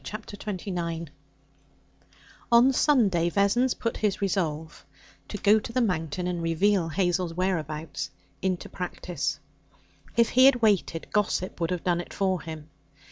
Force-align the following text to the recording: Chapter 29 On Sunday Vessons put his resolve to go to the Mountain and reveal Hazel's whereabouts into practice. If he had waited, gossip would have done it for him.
Chapter 0.03 0.35
29 0.35 1.11
On 2.51 2.73
Sunday 2.73 3.29
Vessons 3.29 3.75
put 3.75 3.97
his 3.97 4.19
resolve 4.19 4.83
to 5.27 5.37
go 5.37 5.59
to 5.59 5.71
the 5.71 5.79
Mountain 5.79 6.25
and 6.25 6.41
reveal 6.41 6.89
Hazel's 6.89 7.35
whereabouts 7.35 8.09
into 8.41 8.67
practice. 8.67 9.39
If 10.17 10.29
he 10.29 10.45
had 10.45 10.59
waited, 10.63 11.05
gossip 11.13 11.61
would 11.61 11.69
have 11.69 11.83
done 11.83 12.01
it 12.01 12.15
for 12.15 12.41
him. 12.41 12.71